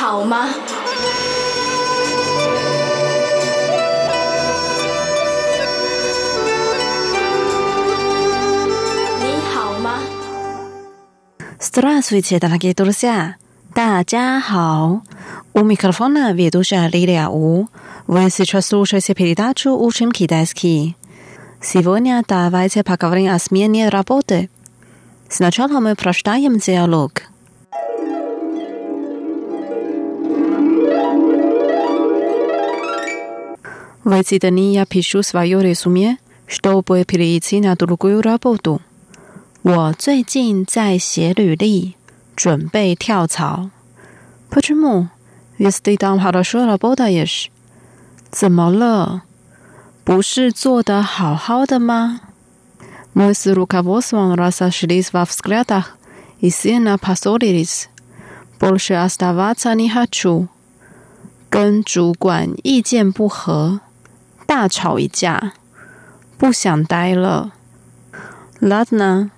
[0.09, 0.49] 好吗？
[9.21, 10.01] 你好吗？
[11.61, 13.37] Здравствуйте, дорогие друзья!
[13.75, 15.03] 大家好!
[15.53, 17.69] У микрофона ведущая Лилия У.
[18.07, 20.97] Вы сейчас слушаете передачу «Учим китайский».
[21.61, 24.51] Сегодня давайте поговорим о смене работы.
[25.29, 27.23] Сначала мы прочитаем диалог.
[34.03, 38.81] в эти дни я пишу свое резюме, чтобы перейти на другую работу.
[39.63, 41.95] 我最近在写履历，
[42.37, 43.71] 准备跳槽。
[44.51, 45.09] Почему?
[45.59, 47.51] Ведь ты там хорошо работаешь.
[48.31, 49.23] 怎么了？
[50.05, 52.21] 不是做得好好的吗？
[53.15, 55.97] Мы с руководством разошлись во взглядах
[56.41, 57.89] и сильно поссорились.
[58.61, 60.49] Больше оставаться не хочу.
[61.49, 63.81] 跟主管意见不合，
[64.49, 65.53] 大吵一架，
[66.39, 67.53] 不想待了。
[68.61, 69.31] Ладно,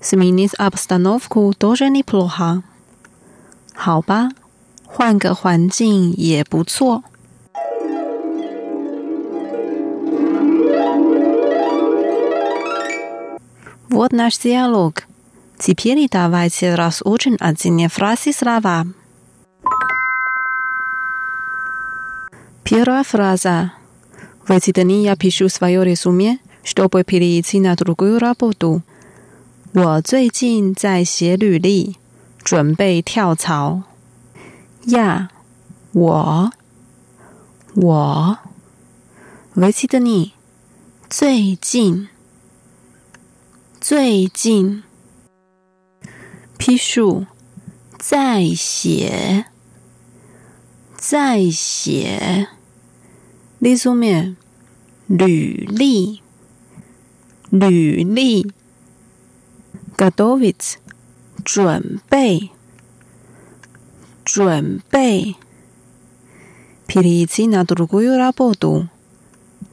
[0.00, 2.62] сменить обстановку тоже неплохо.
[3.74, 4.30] 好吧，
[4.86, 7.04] 换个环境也不错。
[13.88, 15.04] Вот наш диалог.
[15.58, 18.84] Теперь давайте разучим отдельные фразы слова.
[22.64, 23.72] Первая фраза.
[24.50, 28.82] В эти дни я пишу свое резюме, чтобы перейти на другую работу.
[29.74, 31.96] 我最近在写履历，
[32.42, 33.82] 准备跳槽。
[34.86, 35.28] 呀，
[35.92, 36.52] 我，
[37.74, 38.38] 我，
[39.54, 40.32] в эти дни，
[41.10, 42.08] 最近，
[43.80, 44.82] 最近。
[46.56, 47.26] пишу，
[47.98, 49.44] 在写，
[50.96, 52.48] 在写。
[53.60, 54.36] резюме，
[55.10, 56.20] 履历，
[57.50, 58.52] 履历。
[59.96, 60.76] готовить，
[61.42, 62.50] 准备，
[64.24, 65.36] 准备。
[66.86, 68.88] перейти на другую работу，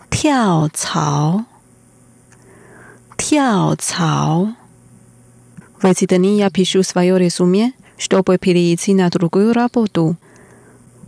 [0.10, 1.46] 跳槽，
[3.18, 4.56] 跳槽。
[5.82, 10.16] В эти дни я пишу свое резюме, чтобы перейти на другую работу.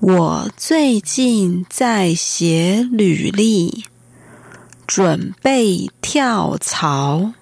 [0.01, 3.85] 我最近在写履历，
[4.89, 7.33] 准备跳槽。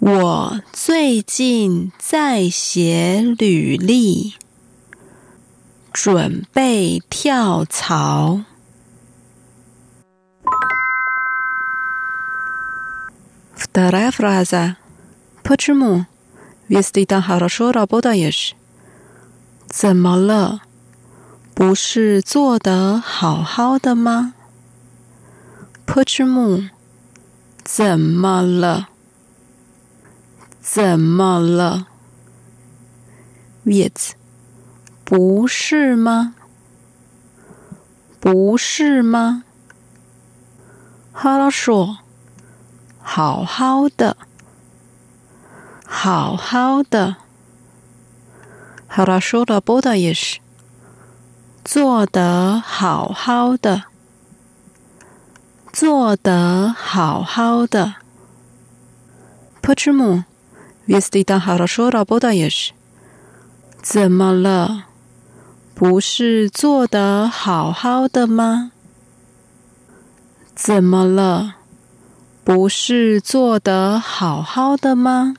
[0.00, 4.34] 我最近在写履历，
[5.92, 8.42] 准备跳槽。
[13.56, 14.76] Вторая фраза.
[15.42, 16.06] Почему?
[16.68, 18.52] Ведь ты там хорошо работаешь.
[19.68, 20.60] 怎么了？
[21.54, 24.34] 不是做得好好的吗
[25.85, 26.69] Pochumu，
[27.63, 28.89] 怎么了？
[30.59, 31.87] 怎么了
[33.65, 34.11] ？Viet，
[35.03, 36.35] 不是吗？
[38.19, 39.43] 不是吗？
[41.11, 41.99] 哈拉说
[42.99, 44.17] ：“好好的，
[45.85, 47.17] 好好的。”
[48.87, 50.39] 哈拉说的“波的”也是
[51.63, 52.59] 做得。
[52.59, 53.83] 好好的
[55.72, 57.94] 做得好好的。
[59.62, 60.24] Почему?
[60.86, 62.72] Ведь ты там хорошо работаешь.
[63.82, 64.84] 怎么了？
[65.74, 68.72] 不是做得好好的吗？
[70.54, 71.54] 怎么了？
[72.44, 75.34] 不是做得好好的吗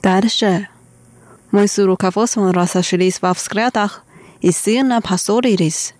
[0.00, 0.68] Дальше
[1.50, 4.03] мы с руководством разошлись во взглядах
[4.45, 5.95] Isina pasolitis,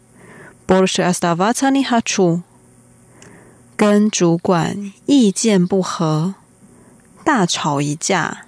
[0.70, 2.44] būršė asta vatani hachu,
[3.76, 6.36] 跟主管意见不合，
[7.26, 8.46] 大吵一架，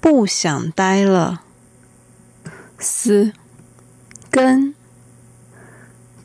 [0.00, 1.42] 不想待了。
[2.78, 3.32] Si,
[4.30, 4.74] 跟，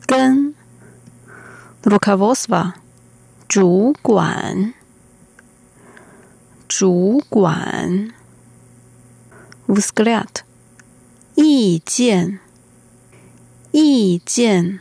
[0.06, 0.54] 跟,
[1.84, 2.74] Lukavosva，
[3.48, 4.74] 主管，
[6.68, 8.12] 主管,
[9.68, 10.42] Visklait,
[11.36, 12.40] 意见。
[13.71, 14.79] 意见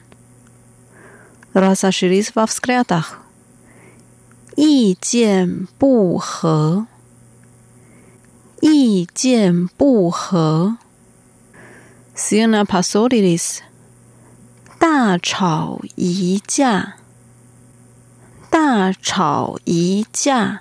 [1.53, 3.19] разошлись во взглядах
[4.57, 6.87] 意见不合，
[8.61, 10.77] 意见不合。
[12.15, 13.61] Sina pasolilis，
[14.79, 16.97] 大吵一架，
[18.51, 20.61] 大吵一架。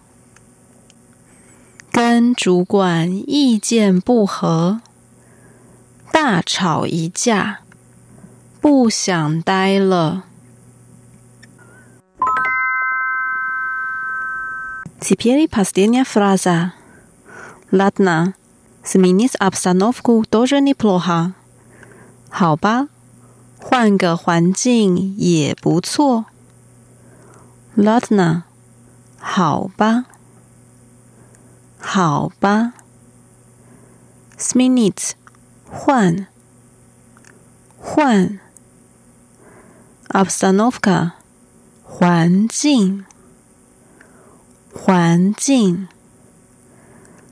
[2.00, 4.80] 跟主管意见不合，
[6.12, 7.60] 大吵一架。
[8.60, 10.24] 不想待了。
[14.98, 16.72] Теперь последняя фраза.
[17.70, 18.34] Ладно,
[18.82, 21.34] сменить обстановку тоже неплохо.
[22.28, 22.88] 好吧，
[23.60, 26.24] 换个环境也不错。
[27.76, 28.44] Ладно，
[29.20, 30.06] 好吧，
[31.81, 32.73] 好吧。
[34.37, 35.11] Sminits，
[35.69, 36.27] 换，
[37.79, 38.39] 换。
[40.09, 41.11] Obstanovka，
[41.83, 43.05] 环境，
[44.73, 45.87] 环境。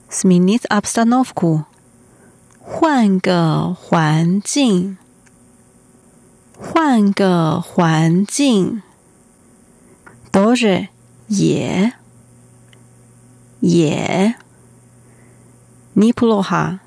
[0.10, 1.66] Sminits obstanovku，
[2.60, 4.98] 换个环境，
[6.58, 8.82] 换个环境。
[10.32, 10.88] 都是
[11.28, 11.99] 也。
[13.61, 14.35] 也
[15.95, 16.81] Неплохо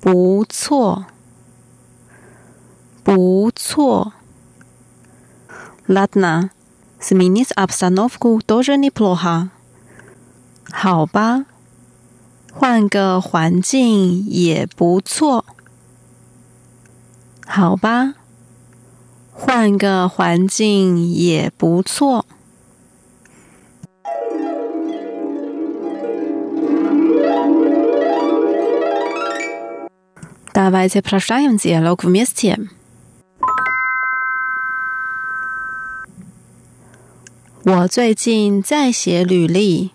[0.00, 1.06] 不错
[3.04, 4.12] 不错
[5.86, 6.50] Ладно,
[7.00, 9.48] сменить обстановку тоже неплохо.
[10.70, 11.46] 好吧，
[12.52, 15.46] 换个环境也不错。
[17.46, 18.16] 好吧，
[19.32, 22.26] 换个环境也不错。
[30.52, 32.68] Давайте прочитаем диалог вместе.
[37.64, 39.90] 我最近在写履历，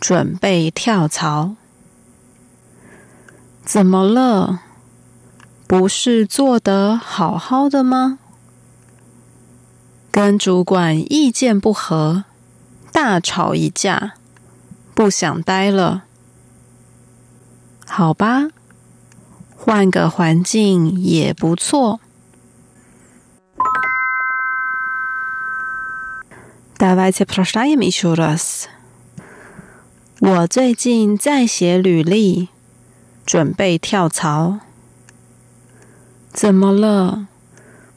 [0.00, 1.54] 准备跳槽。
[3.64, 4.60] 怎么了？
[5.68, 8.18] 不是做得好好的吗？
[10.10, 12.24] 跟主管意见不合，
[12.92, 14.14] 大吵一架，
[14.94, 16.04] 不想待了。
[17.86, 18.48] 好吧，
[19.60, 22.00] 换个环境也不错。
[26.78, 28.66] Давайте прочитаем еще раз。
[30.20, 32.48] 我最近在写履历，
[33.24, 34.60] 准备跳槽。
[36.32, 37.28] 怎么了？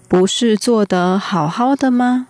[0.07, 2.27] 不是做得好好的吗？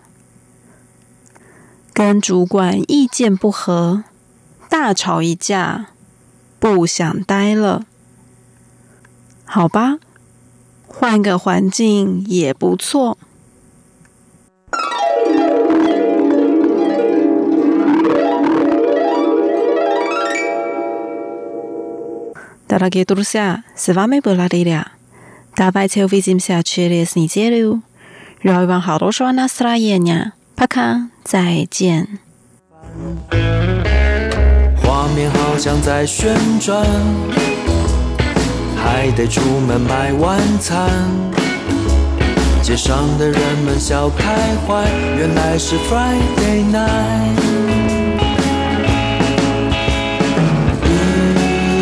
[1.94, 4.04] 跟主管意见不合，
[4.70, 5.88] 大吵一架，
[6.60, 7.86] 不想待了。
[9.46, 10.00] 好吧，
[10.88, 13.18] 换个环境也不错。
[22.68, 24.86] Дорогие друзья, с вами была Лилия.
[25.58, 27.82] Давайте увидимся через неделю.
[28.44, 30.34] Желаю вам хорошего настроения.
[30.56, 32.20] Пока, 再见。
[34.84, 36.86] 画面好像在旋转，
[38.85, 40.91] 还得出门买晚餐。
[42.63, 44.25] 街上的人们笑开
[44.67, 44.85] 怀，
[45.19, 47.41] 原来是 Friday night。
[50.85, 50.89] 一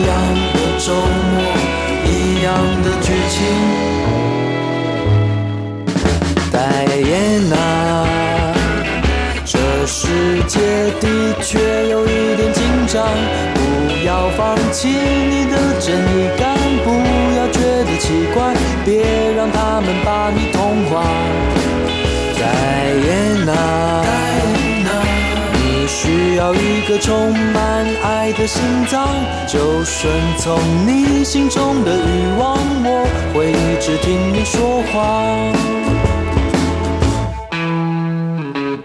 [0.07, 0.11] 样
[0.55, 1.35] 的周末，
[2.07, 3.37] 一样的剧情。
[6.53, 7.55] 戴安娜，
[9.45, 10.07] 这世
[10.47, 10.61] 界
[11.01, 13.05] 的确有一点紧张，
[13.55, 13.59] 不
[14.07, 16.62] 要放弃你的正义感。
[18.13, 18.53] 奇怪，
[18.85, 21.03] 别让他们把你同化。
[22.39, 22.45] 戴
[23.09, 23.51] 安娜，
[25.55, 29.09] 你需要一个充满爱的心脏，
[29.47, 35.25] 就顺从你心中的欲望，我会一直听你说话。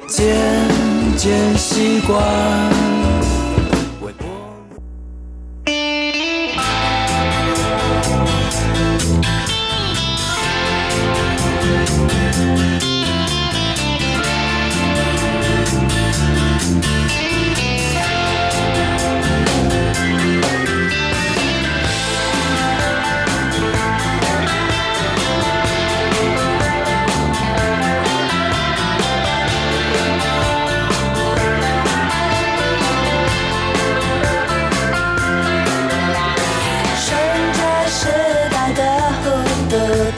[0.08, 0.38] 渐
[1.18, 2.97] 渐习惯。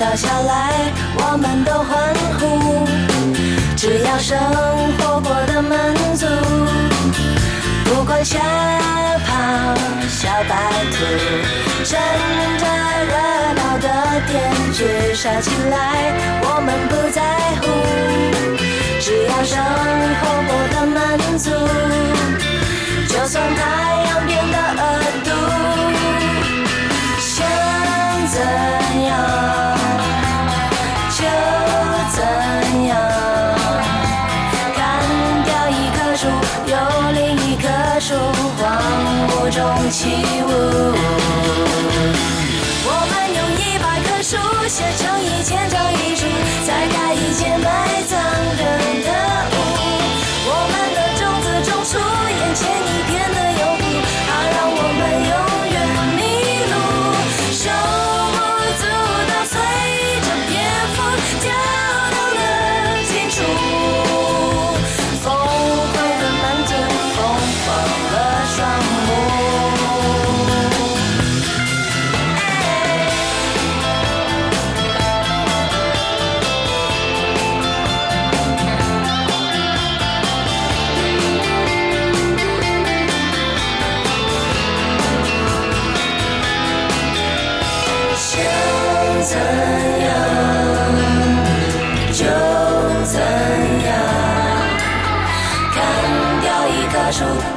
[0.09, 1.93] 落下来，我们都欢
[2.39, 2.41] 呼，
[3.77, 4.35] 只要生
[4.97, 6.25] 活过得满足，
[7.85, 9.29] 不管小跑
[10.09, 10.55] 小白
[10.89, 10.97] 兔，
[11.85, 11.99] 趁
[12.57, 12.65] 着
[13.05, 13.13] 热
[13.53, 13.87] 闹的
[14.25, 14.33] 店
[14.73, 15.77] 绝杀起来，
[16.41, 17.21] 我们不在
[17.61, 17.69] 乎，
[18.99, 19.61] 只要生
[20.21, 20.97] 活过得满
[21.37, 21.51] 足，
[23.07, 23.61] 就算太
[24.07, 24.83] 阳变得恶
[25.23, 25.29] 毒，
[39.89, 40.49] 起舞，
[42.85, 44.37] 我们用一百棵树
[44.67, 46.27] 写成一千张遗书，
[46.63, 48.19] 再盖一间埋葬
[48.55, 49.09] 人的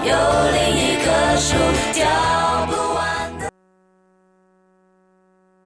[0.04, 0.14] 有
[0.50, 1.54] 另一棵树，